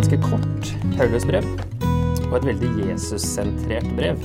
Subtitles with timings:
[0.00, 1.44] ganske kort Paulus-brev,
[2.30, 4.22] og et veldig Jesus-sentrert brev.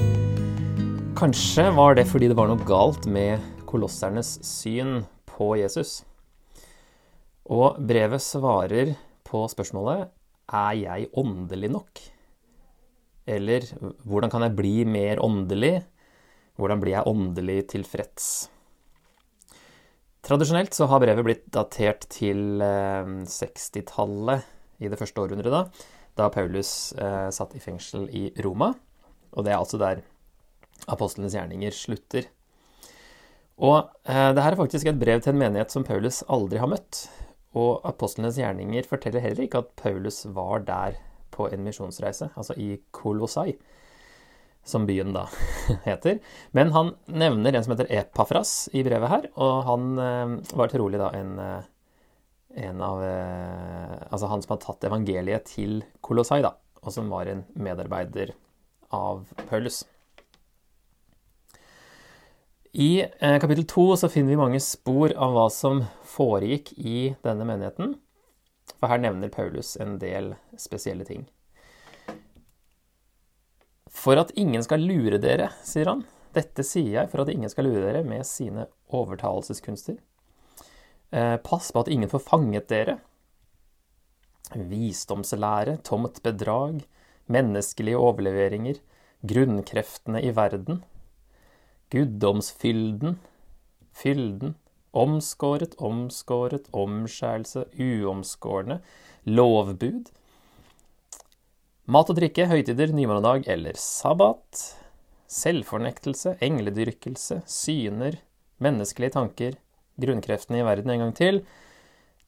[1.20, 5.98] Kanskje var det fordi det var noe galt med kolossernes syn på Jesus.
[7.52, 8.94] Og brevet svarer
[9.28, 10.08] på spørsmålet
[10.48, 12.00] er jeg åndelig nok?
[13.28, 13.68] Eller
[14.08, 15.84] hvordan kan jeg bli mer åndelig?
[16.56, 18.32] Hvordan blir jeg åndelig tilfreds?
[20.24, 25.90] Tradisjonelt så har brevet blitt datert til 60-tallet i det første århundret, da,
[26.20, 28.74] da Paulus eh, satt i fengsel i Roma.
[29.36, 30.04] Og det er altså der
[30.92, 32.28] apostlenes gjerninger slutter.
[33.56, 36.72] Og eh, det her er faktisk et brev til en menighet som Paulus aldri har
[36.72, 37.06] møtt.
[37.56, 41.00] Og apostlenes gjerninger forteller heller ikke at Paulus var der
[41.36, 43.56] på en misjonsreise, altså i Kolossai
[44.66, 45.28] som byen da
[45.84, 46.20] heter.
[46.52, 51.00] Men han nevner en som heter Epafras i brevet her, og han eh, var trolig
[51.02, 51.68] da en, eh,
[52.66, 53.85] en av eh,
[54.16, 58.32] Altså han som har tatt evangeliet til Kolossai, da, og som var en medarbeider
[58.96, 59.82] av Paulus.
[62.72, 63.04] I
[63.44, 67.98] kapittel to finner vi mange spor av hva som foregikk i denne menigheten.
[68.80, 71.26] For her nevner Paulus en del spesielle ting.
[73.92, 76.06] For at ingen skal lure dere, sier han.
[76.36, 80.00] Dette sier jeg for at ingen skal lure dere med sine overtalelseskunster.
[81.12, 82.98] Eh, pass på at ingen får fanget dere.
[84.54, 86.84] Visdomslære, tomt bedrag,
[87.28, 88.82] menneskelige overleveringer,
[89.26, 90.84] grunnkreftene i verden,
[91.90, 93.18] guddomsfylden,
[93.96, 94.56] fylden,
[94.94, 98.82] omskåret, omskåret, omskjærelse, uomskårne,
[99.26, 100.14] lovbud,
[101.86, 104.62] Mat og drikke, høytider, nymånedag eller sabbat.
[105.30, 108.18] Selvfornektelse, engledyrkelse, syner,
[108.58, 109.60] menneskelige tanker,
[110.02, 111.38] grunnkreftene i verden en gang til.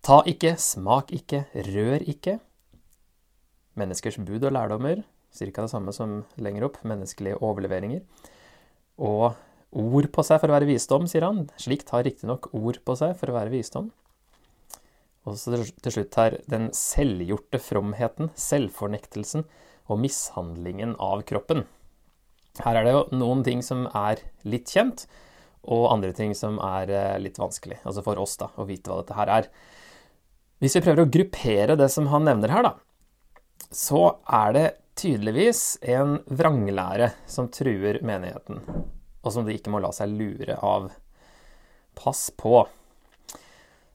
[0.05, 2.37] Ta ikke, smak ikke, rør ikke.
[3.77, 5.03] Menneskers bud og lærdommer,
[5.35, 5.49] ca.
[5.61, 8.01] det samme som lenger opp, menneskelige overleveringer.
[8.97, 9.35] Og
[9.77, 11.45] ord på seg for å være visdom, sier han.
[11.61, 13.91] Slikt har riktignok ord på seg for å være visdom.
[15.27, 19.43] Og så til slutt her den selvgjorte fromheten, selvfornektelsen
[19.91, 21.65] og mishandlingen av kroppen.
[22.63, 25.05] Her er det jo noen ting som er litt kjent,
[25.67, 27.81] og andre ting som er eh, litt vanskelig.
[27.83, 29.49] Altså for oss, da, å vite hva dette her er.
[30.57, 32.73] Hvis vi prøver å gruppere det som han nevner her, da,
[33.69, 38.63] så er det tydeligvis en vranglære som truer menigheten,
[39.21, 40.89] og som de ikke må la seg lure av.
[41.97, 42.63] Pass på.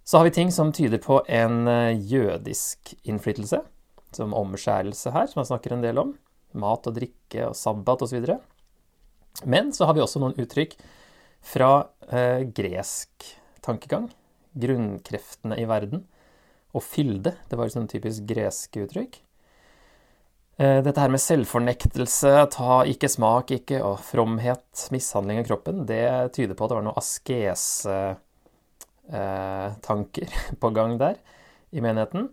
[0.04, 3.62] Så har vi ting som tyder på en eh, jødisk innflytelse,
[4.12, 6.16] som omskjærelse her, som han snakker en del om.
[6.58, 8.26] Mat og drikke og sabbat osv.
[9.48, 10.74] Men så har vi også noen uttrykk
[11.42, 11.70] fra
[12.10, 13.30] eh, gresk
[13.64, 14.10] tankegang.
[14.52, 16.04] Grunnkreftene i verden.
[16.72, 17.34] Og fylde.
[17.48, 19.18] Det var et sånn typisk gresk uttrykk.
[20.60, 26.04] Eh, dette her med selvfornektelse, ta ikke smak, ikke, og fromhet, mishandling av kroppen, det
[26.36, 27.96] tyder på at det var noen askese
[29.08, 29.68] eh,
[30.62, 31.18] på gang der
[31.72, 32.28] i menigheten.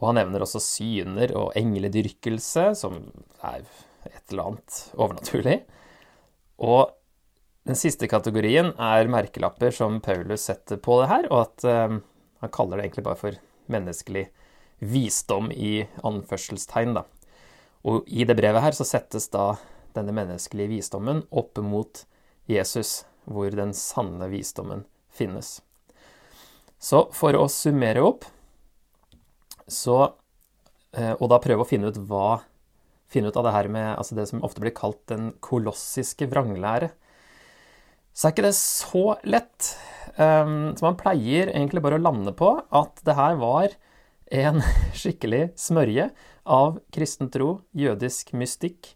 [0.00, 2.98] Og han nevner også syner og engledyrkelse, som
[3.46, 3.62] er
[4.08, 5.60] et eller annet overnaturlig.
[6.60, 6.90] Og
[7.68, 11.98] den siste kategorien er merkelapper som Paulus setter på det her, og at eh,
[12.40, 13.38] han kaller det egentlig bare for
[13.70, 14.26] menneskelig
[14.80, 17.04] visdom i anførselstegn, da.
[17.84, 19.54] Og i det brevet her så settes da
[19.96, 22.04] denne menneskelige visdommen opp mot
[22.50, 25.60] Jesus, hvor den sanne visdommen finnes.
[26.80, 28.24] Så for å summere opp,
[29.70, 29.98] så
[30.96, 32.40] eh, Og da prøve å finne ut hva
[33.10, 36.92] Finne ut av det her med altså det som ofte blir kalt den kolossiske vranglære.
[38.12, 39.70] Så er ikke det så lett.
[40.16, 43.76] Um, så man pleier egentlig bare å lande på at det her var
[44.30, 44.60] en
[45.00, 46.10] skikkelig smørje
[46.50, 48.94] av kristen tro, jødisk mystikk,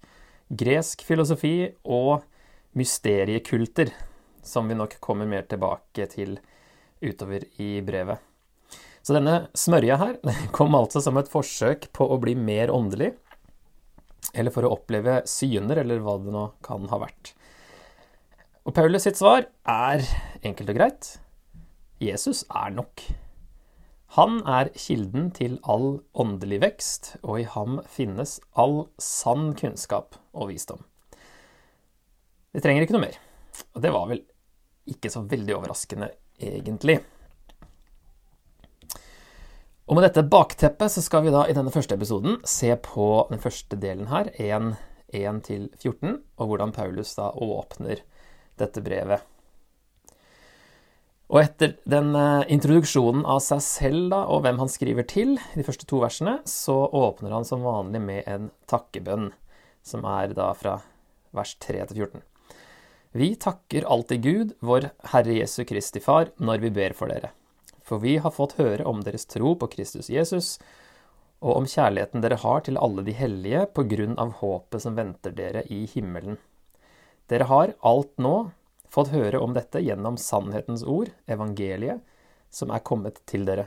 [0.49, 2.25] gresk filosofi og
[2.75, 3.93] mysteriekulter,
[4.43, 6.37] som vi nok kommer mer tilbake til
[7.05, 8.19] utover i brevet.
[9.05, 10.19] Så denne smørja her
[10.56, 13.12] kom altså som et forsøk på å bli mer åndelig,
[14.35, 17.35] eller for å oppleve syner, eller hva det nå kan ha vært.
[18.64, 20.00] Og Paulus sitt svar er
[20.40, 21.08] enkelt og greit.
[22.00, 23.02] Jesus er nok.
[24.16, 30.49] Han er kilden til all åndelig vekst, og i ham finnes all sann kunnskap og
[30.52, 30.81] visdom.
[32.55, 33.19] Vi trenger ikke noe mer.
[33.75, 34.22] Og det var vel
[34.88, 36.08] ikke så veldig overraskende
[36.40, 37.00] egentlig.
[39.84, 43.44] Og med dette bakteppet så skal vi da i denne første episoden se på den
[43.44, 48.00] første delen her, 1-14, og hvordan Paulus da åpner
[48.61, 49.25] dette brevet.
[51.33, 55.65] Og etter den eh, introduksjonen av seg selv da, og hvem han skriver til, de
[55.67, 59.31] første to versene, så åpner han som vanlig med en takkebønn,
[59.85, 60.79] som er da fra
[61.35, 62.23] vers 3 til 14.
[63.15, 67.33] Vi takker alltid Gud, vår Herre Jesu Kristi Far, når vi ber for dere.
[67.85, 70.57] For vi har fått høre om deres tro på Kristus Jesus,
[71.45, 75.35] og om kjærligheten dere har til alle de hellige på grunn av håpet som venter
[75.37, 76.39] dere i himmelen.
[77.31, 78.35] Dere har alt nå
[78.93, 82.03] fått høre om dette gjennom sannhetens ord, evangeliet,
[82.53, 83.67] som er kommet til dere.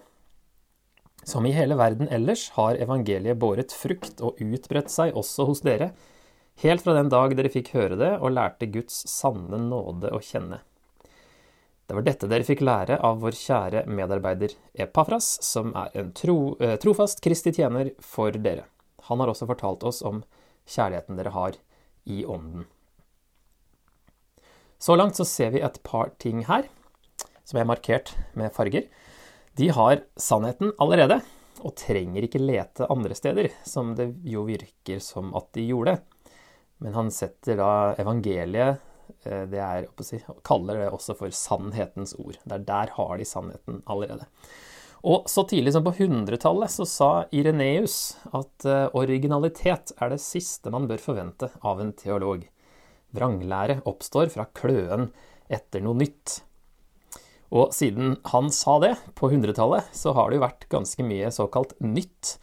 [1.27, 5.89] Som i hele verden ellers har evangeliet båret frukt og utbredt seg også hos dere,
[6.63, 10.61] helt fra den dag dere fikk høre det og lærte Guds sanne nåde å kjenne.
[11.87, 16.57] Det var dette dere fikk lære av vår kjære medarbeider Epafras, som er en tro,
[16.59, 18.65] eh, trofast kristig tjener for dere.
[19.07, 20.23] Han har også fortalt oss om
[20.67, 21.55] kjærligheten dere har
[22.05, 22.67] i ånden.
[24.79, 26.67] Så langt så ser vi et par ting her,
[27.47, 28.89] som er markert med farger.
[29.57, 31.21] De har sannheten allerede,
[31.65, 35.97] og trenger ikke lete andre steder, som det jo virker som at de gjorde.
[36.85, 38.83] Men han setter da evangeliet
[39.23, 42.39] Eh, det er, si, kaller det også for sannhetens ord.
[42.45, 44.27] Der, der har de sannheten allerede.
[45.07, 50.73] Og så tidlig som på 100-tallet så sa Ireneus at eh, originalitet er det siste
[50.73, 52.47] man bør forvente av en teolog.
[53.17, 55.09] Vranglære oppstår fra kløen
[55.51, 56.41] etter noe nytt.
[57.55, 61.77] Og siden han sa det, på 100-tallet, så har det jo vært ganske mye såkalt
[61.83, 62.37] nytt.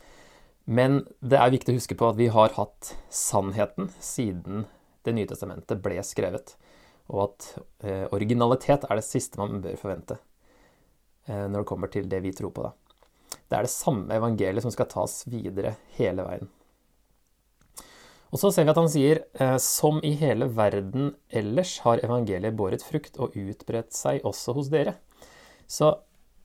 [0.64, 4.64] Men det er viktig å huske på at vi har hatt sannheten siden
[5.04, 6.54] Det nye testamentet ble skrevet
[7.12, 7.48] og at
[7.84, 10.16] eh, originalitet er det siste man bør forvente
[11.28, 12.64] eh, når det kommer til det vi tror på.
[12.64, 12.72] Da.
[13.44, 16.52] Det er det samme evangeliet som skal tas videre hele veien.
[18.34, 22.56] Og så ser vi at han sier eh, som i hele verden ellers har evangeliet
[22.58, 24.96] båret frukt og utbredt seg også hos dere.
[25.70, 25.92] Så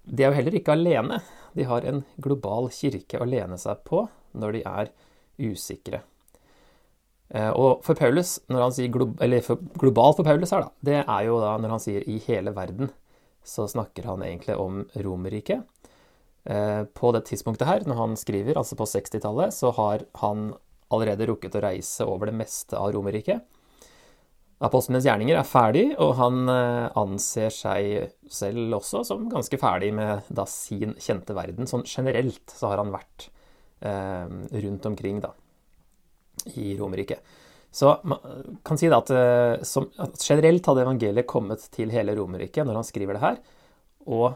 [0.06, 1.18] de er jo heller ikke alene.
[1.58, 4.04] De har en global kirke å lene seg på
[4.38, 4.94] når de er
[5.50, 6.04] usikre.
[7.34, 10.72] Eh, og for Paulus, når han sier glo eller for, globalt for Paulus her, da,
[10.86, 12.94] det er jo da når han sier 'i hele verden',
[13.42, 15.66] så snakker han egentlig om Romerriket.
[16.46, 20.54] Eh, på det tidspunktet her, når han skriver, altså på 60-tallet, så har han
[20.94, 23.46] allerede rukket å reise over det meste av Romerriket.
[24.60, 30.28] Apostlenes gjerninger er ferdig, og han eh, anser seg selv også som ganske ferdig med
[30.36, 31.70] da sin kjente verden.
[31.70, 33.30] Sånn generelt så har han vært
[33.80, 34.28] eh,
[34.66, 35.32] rundt omkring, da
[36.46, 37.24] i Romerriket.
[37.72, 38.20] Så man
[38.66, 42.88] kan si at, eh, som, at, generelt hadde evangeliet kommet til hele Romerriket når han
[42.88, 43.40] skriver det her.
[44.10, 44.34] Og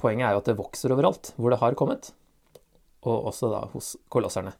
[0.00, 2.12] poenget er jo at det vokser overalt hvor det har kommet,
[3.04, 4.54] og også da hos kolosserne.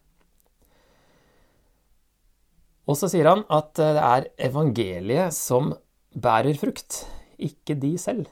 [2.89, 5.73] Og så sier han at eh, det er evangeliet som
[6.11, 7.03] bærer frukt,
[7.41, 8.29] ikke de selv.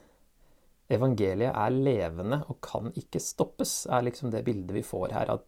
[0.90, 5.36] Evangeliet er levende og kan ikke stoppes, er liksom det bildet vi får her.
[5.38, 5.46] At,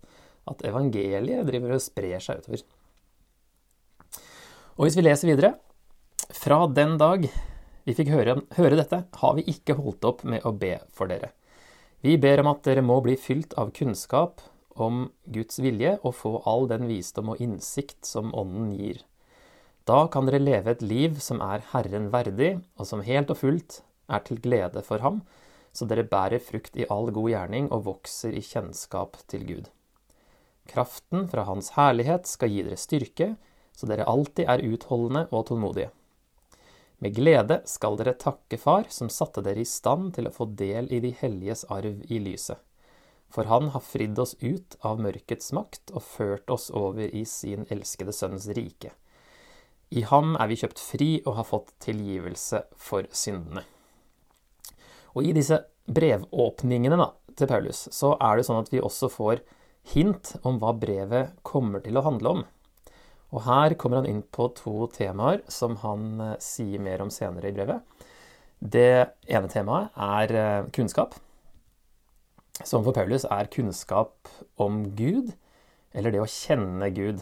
[0.52, 2.64] at evangeliet driver og sprer seg utover.
[4.78, 5.52] Og hvis vi leser videre
[6.32, 7.26] Fra den dag
[7.86, 11.32] vi fikk høre, høre, dette, har vi ikke holdt opp med å be for dere.
[12.06, 14.44] Vi ber om at dere må bli fylt av kunnskap
[14.76, 19.02] om Guds vilje og få all den visdom og innsikt som Ånden gir.
[19.90, 23.82] Da kan dere leve et liv som er Herren verdig, og som helt og fullt
[24.12, 25.22] er til glede for ham,
[25.74, 29.70] så dere bærer frukt i all god gjerning og vokser i kjennskap til Gud.
[30.70, 33.34] Kraften fra Hans herlighet skal gi dere styrke,
[33.76, 35.90] så dere alltid er utholdende og tålmodige.
[37.02, 40.92] Med glede skal dere takke Far, som satte dere i stand til å få del
[40.94, 42.60] i de helliges arv i lyset.
[43.32, 47.64] For han har fridd oss ut av mørkets makt og ført oss over i sin
[47.72, 48.92] elskede Sønns rike.
[49.92, 53.64] I ham er vi kjøpt fri og har fått tilgivelse for syndene.
[55.16, 55.58] Og i disse
[55.92, 59.42] brevåpningene da, til Paulus så er det sånn at vi også får
[59.94, 62.44] hint om hva brevet kommer til å handle om.
[63.32, 67.52] Og her kommer han inn på to temaer som han eh, sier mer om senere
[67.52, 67.84] i brevet.
[68.60, 68.92] Det
[69.32, 71.16] ene temaet er eh, kunnskap,
[72.68, 74.30] som for Paulus er kunnskap
[74.62, 75.34] om Gud,
[75.94, 77.22] eller det å kjenne Gud.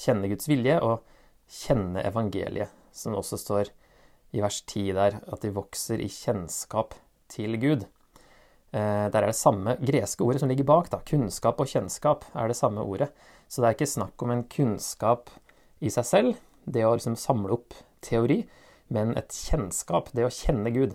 [0.00, 1.04] Kjenne Guds vilje og
[1.50, 3.70] kjenne evangeliet, som også står
[4.36, 6.94] i vers 10 der, at de vokser i kjennskap
[7.30, 7.86] til Gud.
[8.70, 10.90] Eh, der er det samme greske ordet som ligger bak.
[10.90, 11.02] da.
[11.06, 13.10] Kunnskap og kjennskap er det samme ordet.
[13.48, 15.30] Så det er ikke snakk om en kunnskap
[15.80, 18.44] i seg selv, det å liksom samle opp teori,
[18.88, 20.94] men et kjennskap, det å kjenne Gud.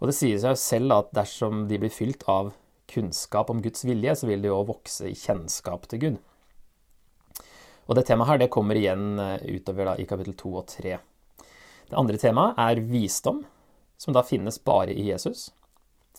[0.00, 2.52] Og det sier seg jo selv at dersom de blir fylt av
[2.90, 6.18] kunnskap om Guds vilje, så vil de jo vokse i kjennskap til Gud.
[7.86, 10.96] Og det temaet her det kommer igjen eh, utover da, i kapittel 2 og 3.
[11.86, 13.44] Det andre temaet er visdom.
[13.96, 15.46] som da finnes bare i Jesus,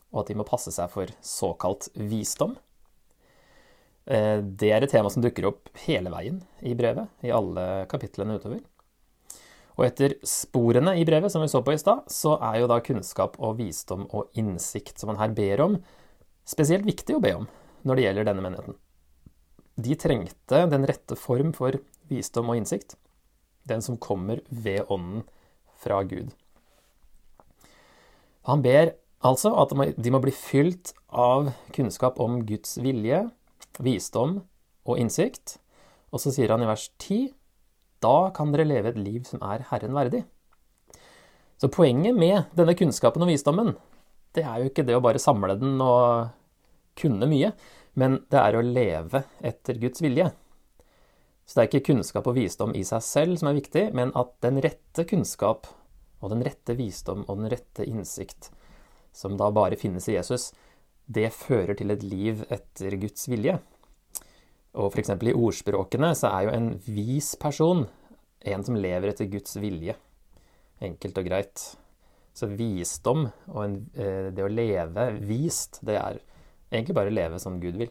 [0.10, 2.56] og at de må passe seg for såkalt visdom.
[4.10, 8.40] Eh, det er et tema som dukker opp hele veien i brevet, i alle kapitlene
[8.40, 8.64] utover.
[9.78, 12.80] Og etter sporene i brevet, som vi så på i stad, så er jo da
[12.82, 15.78] kunnskap og visdom og innsikt som man her ber om,
[16.48, 17.46] spesielt viktig å be om
[17.86, 18.78] når det gjelder denne menigheten.
[19.78, 21.78] De trengte den rette form for
[22.10, 22.96] visdom og innsikt,
[23.70, 25.22] den som kommer ved ånden
[25.78, 26.32] fra Gud.
[28.50, 28.96] Han ber
[29.28, 33.28] altså at de må bli fylt av kunnskap om Guds vilje,
[33.84, 34.40] visdom
[34.88, 35.60] og innsikt.
[36.10, 37.34] Og så sier han i vers 10.:
[38.08, 40.24] Da kan dere leve et liv som er Herren verdig.
[41.58, 43.74] Så poenget med denne kunnskapen og visdommen,
[44.38, 46.30] det er jo ikke det å bare samle den og
[46.98, 47.52] kunne mye,
[47.98, 50.30] men det er å leve etter Guds vilje.
[51.48, 54.36] Så det er ikke kunnskap og visdom i seg selv som er viktig, men at
[54.46, 55.70] den rette kunnskap
[56.22, 58.52] og den rette visdom og den rette innsikt,
[59.16, 60.52] som da bare finnes i Jesus,
[61.08, 63.58] det fører til et liv etter Guds vilje.
[64.78, 65.10] Og f.eks.
[65.10, 67.88] i ordspråkene så er jo en vis person
[68.48, 69.96] en som lever etter Guds vilje.
[70.86, 71.64] Enkelt og greit.
[72.38, 76.20] Så visdom og en, eh, det å leve vist, det er
[76.70, 77.90] egentlig bare å leve som Gud vil.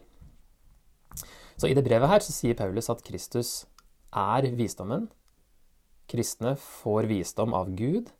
[1.57, 3.65] Så i det brevet her så sier Paulus at Kristus
[4.13, 5.09] er visdommen.
[6.07, 8.13] Kristne får visdom av Gud,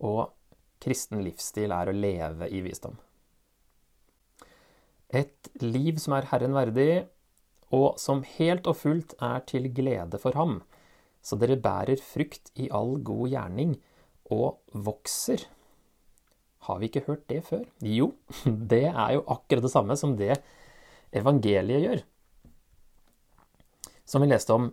[0.00, 0.32] og
[0.80, 2.96] kristen livsstil er å leve i visdom.
[5.12, 7.06] Et liv som er Herren verdig,
[7.74, 10.60] og som helt og fullt er til glede for ham,
[11.22, 13.74] så dere bærer frukt i all god gjerning
[14.30, 15.42] og vokser.
[16.66, 17.64] Har vi ikke hørt det før?
[17.82, 18.12] Jo,
[18.72, 20.38] det er jo akkurat det samme som det
[21.14, 22.06] evangeliet gjør.
[24.06, 24.70] Som vi leste om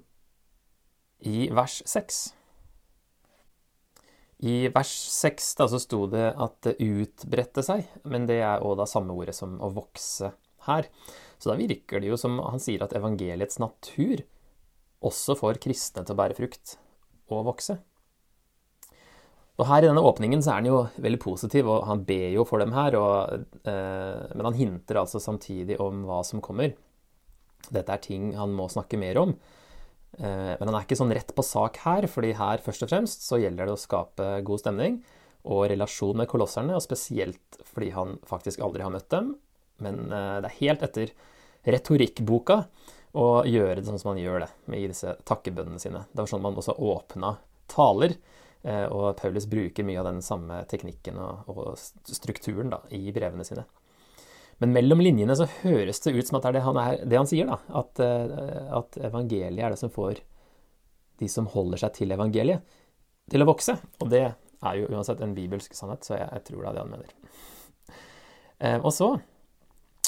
[1.26, 2.24] i vers 6.
[4.44, 8.76] I vers 6 da, så sto det at det utbredte seg, men det er òg
[8.82, 10.34] da samme ordet som å vokse
[10.68, 10.90] her.
[11.44, 14.22] Så da virker det jo som han sier at evangeliets natur
[15.04, 16.78] også får kristne til å bære frukt
[17.34, 17.76] og vokse.
[19.60, 22.46] Og her i denne åpningen så er han jo veldig positiv, og han ber jo
[22.48, 26.72] for dem her, og, eh, men han hinter altså samtidig om hva som kommer.
[27.68, 29.36] Dette er ting han må snakke mer om.
[30.18, 33.28] Eh, men han er ikke sånn rett på sak her, fordi her først og fremst
[33.28, 35.04] så gjelder det å skape god stemning
[35.44, 39.36] og relasjon med kolosserne, og spesielt fordi han faktisk aldri har møtt dem.
[39.84, 41.14] Men eh, det er helt etter
[41.64, 42.60] retorikkboka
[43.20, 46.06] og gjøre det sånn som han gjør det i disse takkebønnene sine.
[46.12, 47.36] Det var sånn man også åpna
[47.70, 48.16] taler,
[48.66, 53.68] eh, og Paulus bruker mye av den samme teknikken og strukturen da, i brevene sine.
[54.62, 57.20] Men mellom linjene så høres det ut som at det er det han, er, det
[57.20, 57.60] han sier, da.
[57.82, 60.22] At, eh, at, evangeliet er det som får
[61.22, 62.64] de som holder seg til evangeliet,
[63.32, 63.76] til å vokse.
[64.02, 66.84] Og det er jo uansett en bibelsk sannhet, så jeg, jeg tror det er det
[66.86, 67.14] han mener.
[68.64, 69.10] Eh, og så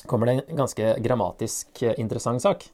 [0.10, 2.68] kommer det en ganske grammatisk eh, interessant sak.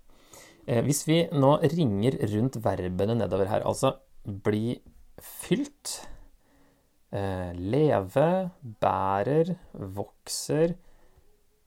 [0.61, 4.75] Hvis vi nå ringer rundt verbene nedover her, altså bli
[5.17, 5.95] fylt,
[7.57, 8.27] leve,
[8.79, 10.75] bærer, vokser,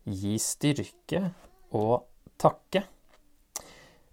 [0.06, 1.25] gi styrke
[1.75, 2.06] og
[2.40, 2.85] takke.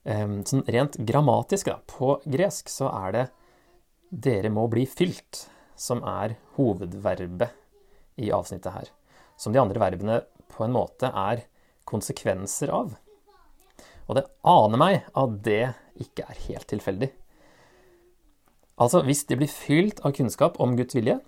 [0.02, 3.26] Sånn rent grammatisk, da, på gresk, så er det
[4.12, 5.46] 'dere må bli fylt'
[5.82, 7.56] som er hovedverbet
[8.22, 8.90] i avsnittet her.
[9.38, 10.20] Som de andre verbene
[10.52, 11.46] på en måte er
[11.90, 12.94] konsekvenser av.
[14.08, 15.64] Og det aner meg at det
[16.02, 17.12] ikke er helt tilfeldig.
[18.82, 21.20] Altså, hvis de blir fylt av kunnskap om Guds vilje,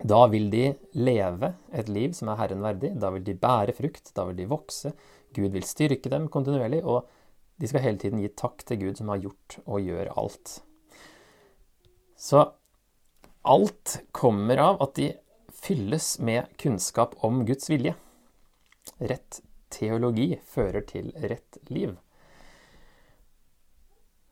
[0.00, 4.12] da vil de leve et liv som er Herren verdig, da vil de bære frukt,
[4.16, 4.92] da vil de vokse.
[5.36, 7.08] Gud vil styrke dem kontinuerlig, og
[7.60, 10.60] de skal hele tiden gi takk til Gud som har gjort og gjør alt.
[12.16, 12.44] Så
[13.48, 15.10] alt kommer av at de
[15.60, 17.94] fylles med kunnskap om Guds vilje.
[18.98, 21.94] Rett teologi fører til rett liv.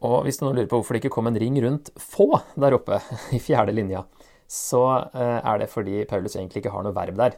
[0.07, 3.01] Og hvis noen lurer på hvorfor det ikke kom en ring rundt få der oppe
[3.37, 4.05] i fjerde linja,
[4.49, 7.37] så eh, er det fordi Paulus egentlig ikke har noe verb der.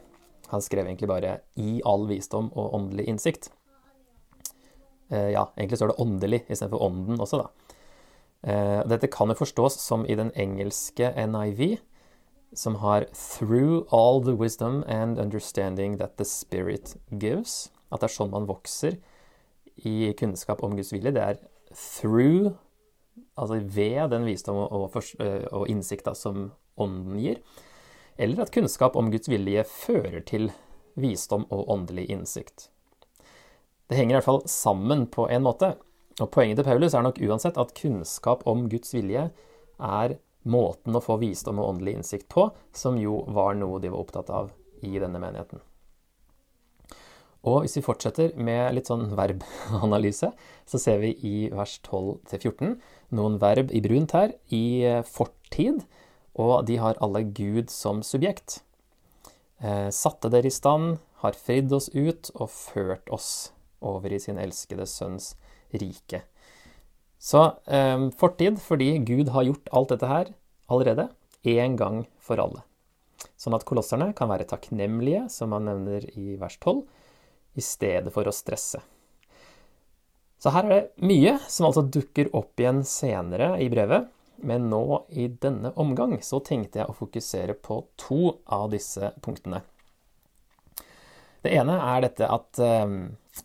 [0.51, 3.49] Han skrev egentlig bare 'i all visdom og åndelig innsikt'.
[5.11, 7.77] Eh, ja, egentlig står det 'åndelig' istedenfor 'ånden' også, da.
[8.43, 11.79] Eh, dette kan jo forstås som i den engelske NIV,
[12.53, 17.69] som har 'through all the wisdom and understanding that the Spirit gives'.
[17.91, 18.97] At det er sånn man vokser
[19.85, 21.11] i kunnskap om Guds vilje.
[21.11, 21.37] Det er
[21.71, 22.53] 'through',
[23.37, 25.03] altså ved den visdom og, og
[25.51, 27.41] og innsikta som Ånden gir,
[28.17, 30.51] eller at kunnskap om Guds vilje fører til
[30.95, 32.69] visdom og åndelig innsikt.
[33.89, 35.75] Det henger i hvert fall sammen på en måte,
[36.19, 39.29] og poenget til Paulus er nok uansett at kunnskap om Guds vilje
[39.79, 44.01] er måten å få visdom og åndelig innsikt på, som jo var noe de var
[44.01, 45.61] opptatt av i denne menigheten.
[47.41, 50.29] Og hvis vi fortsetter med litt sånn verbanalyse,
[50.65, 52.75] så ser vi i vers 12-14
[53.17, 55.81] noen verb i brunt her i fortid,
[56.37, 58.61] og de har alle Gud som subjekt.
[59.61, 64.39] Eh, satte dere i stand, har fridd oss ut og ført oss over i sin
[64.41, 65.35] elskede sønns
[65.73, 66.23] rike.
[67.21, 70.31] Så eh, fortid fordi Gud har gjort alt dette her
[70.71, 71.09] allerede,
[71.45, 72.63] én gang for alle.
[73.37, 76.81] Sånn at kolosserne kan være takknemlige, som han nevner i vers 12
[77.59, 78.81] i stedet for å stresse.
[80.41, 84.07] Så her er det mye som altså dukker opp igjen senere i brevet,
[84.41, 89.61] men nå i denne omgang så tenkte jeg å fokusere på to av disse punktene.
[91.45, 92.97] Det ene er dette at eh,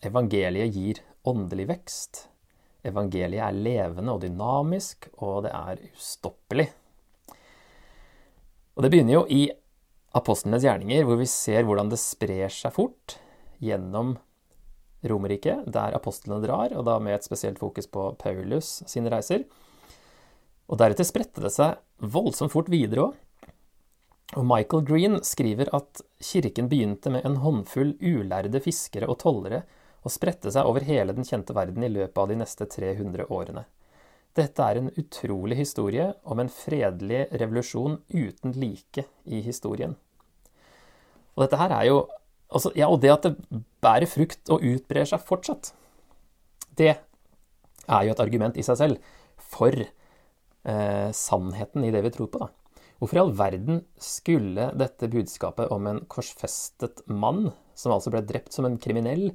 [0.09, 2.23] evangeliet gir åndelig vekst.
[2.87, 6.69] Evangeliet er levende og dynamisk, og det er ustoppelig.
[8.77, 9.47] Og Det begynner jo i
[10.17, 13.19] apostlenes gjerninger, hvor vi ser hvordan det sprer seg fort
[13.63, 14.17] gjennom
[15.07, 19.45] Romerriket, der apostlene drar, og da med et spesielt fokus på Paulus sine reiser.
[20.67, 23.23] Og deretter spredte det seg voldsomt fort videre òg.
[24.37, 29.63] Og Michael Green skriver at kirken begynte med en håndfull ulærde fiskere og tollere,
[30.07, 33.65] og spredte seg over hele den kjente verden i løpet av de neste 300 årene.
[34.37, 39.97] Dette er en utrolig historie om en fredelig revolusjon uten like i historien.
[41.35, 42.07] Og dette her er jo
[42.47, 45.73] Altså, ja, og det at det bærer frukt og utbrer seg fortsatt,
[46.79, 49.09] det er jo et argument i seg selv
[49.43, 52.45] for eh, sannheten i det vi tror på.
[52.45, 52.49] da.
[53.01, 58.55] Hvorfor i all verden skulle dette budskapet om en korsfestet mann, som altså ble drept
[58.55, 59.33] som en kriminell,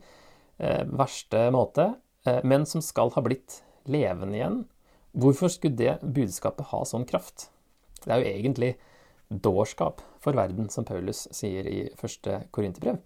[0.61, 1.87] verste måte,
[2.25, 4.59] eh, men som skal ha blitt levende igjen,
[5.17, 7.49] hvorfor skulle det budskapet ha sånn kraft?
[8.01, 8.71] Det er jo egentlig
[9.31, 12.99] dårskap for verden, som Paulus sier i første Korinterbrev.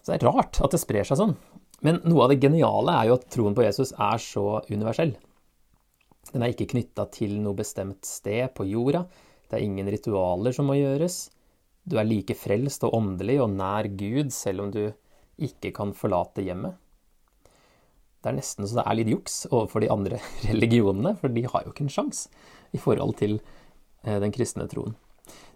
[0.00, 1.36] Så det er rart at det sprer seg sånn.
[1.84, 5.14] Men noe av det geniale er jo at troen på Jesus er så universell.
[6.32, 9.04] Den er ikke knytta til noe bestemt sted på jorda.
[9.48, 11.28] Det er ingen ritualer som må gjøres.
[11.84, 14.86] Du er like frelst og åndelig og nær Gud selv om du
[15.42, 16.76] ikke kan forlate hjemmet.
[18.24, 20.20] Det er nesten så det er litt juks overfor de andre
[20.50, 22.30] religionene, for de har jo ikke en sjanse
[22.74, 23.38] i forhold til
[24.04, 24.94] Eh, den kristne troen.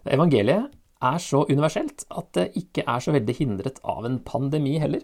[0.09, 0.71] Evangeliet
[1.05, 5.03] er så universelt at det ikke er så veldig hindret av en pandemi heller.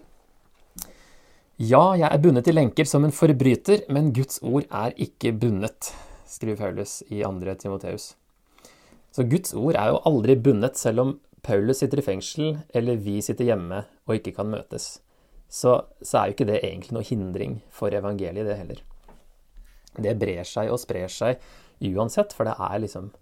[1.56, 5.92] Ja, jeg er bundet i lenker som en forbryter, men Guds ord er ikke bundet,
[6.28, 7.54] skriver Paulus i 2.
[7.62, 8.10] Timoteus.
[9.14, 11.14] Så Guds ord er jo aldri bundet, selv om
[11.46, 14.96] Paulus sitter i fengsel, eller vi sitter hjemme og ikke kan møtes.
[15.46, 18.82] Så, så er jo ikke det egentlig noe hindring for evangeliet, det heller.
[19.96, 21.38] Det brer seg og sprer seg
[21.86, 23.12] uansett, for det er liksom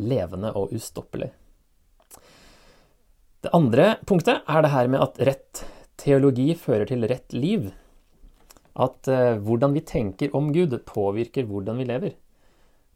[0.00, 1.30] levende og ustoppelig.
[3.44, 5.64] Det andre punktet er det her med at rett
[6.00, 7.68] teologi fører til rett liv.
[8.74, 12.16] At eh, hvordan vi tenker om Gud, påvirker hvordan vi lever.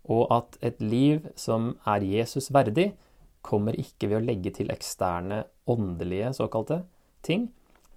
[0.09, 2.95] Og at et liv som er Jesus verdig,
[3.43, 6.83] kommer ikke ved å legge til eksterne åndelige såkalte
[7.27, 7.49] ting,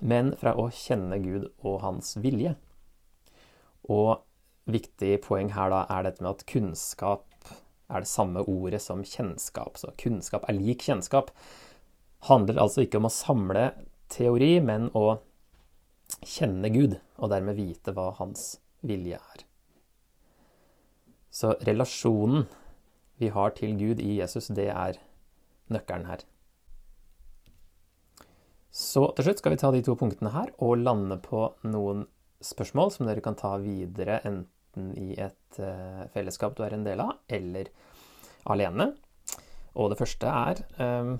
[0.01, 2.55] men fra å kjenne Gud og hans vilje.
[3.89, 4.21] Og
[4.71, 7.27] viktig poeng her da er dette med at kunnskap
[7.91, 9.77] er det samme ordet som kjennskap.
[9.77, 11.31] Så kunnskap er lik kjennskap.
[12.29, 13.71] Handler altså ikke om å samle
[14.11, 15.19] teori, men å
[16.27, 19.45] kjenne Gud, og dermed vite hva hans vilje er.
[21.31, 22.45] Så relasjonen
[23.21, 24.99] vi har til Gud i Jesus, det er
[25.73, 26.23] nøkkelen her.
[28.71, 32.05] Så til slutt skal vi ta de to punktene her og lande på noen
[32.41, 37.03] spørsmål som dere kan ta videre, enten i et uh, fellesskap du er en del
[37.03, 37.67] av, eller
[38.49, 38.93] alene.
[39.75, 41.17] Og det første er um,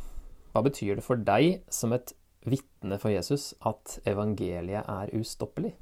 [0.52, 2.16] hva betyr det for deg som et
[2.48, 5.76] vitne for Jesus at evangeliet er ustoppelig?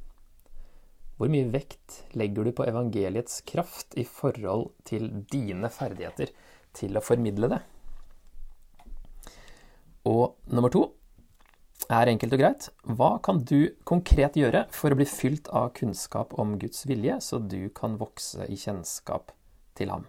[1.20, 6.32] Hvor mye vekt legger du på evangeliets kraft i forhold til dine ferdigheter
[6.78, 7.60] til å formidle det?
[10.08, 10.86] Og nummer to
[11.90, 12.70] er enkelt og greit.
[12.86, 17.42] Hva kan du konkret gjøre for å bli fylt av kunnskap om Guds vilje, så
[17.42, 19.34] du kan vokse i kjennskap
[19.80, 20.08] til ham?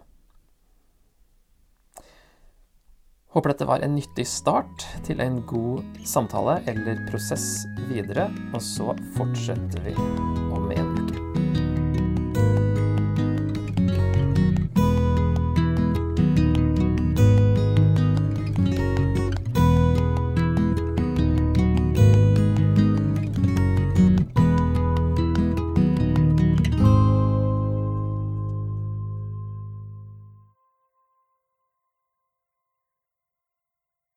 [3.31, 8.91] Håper dette var en nyttig start til en god samtale eller prosess videre, og så
[9.15, 10.40] fortsetter vi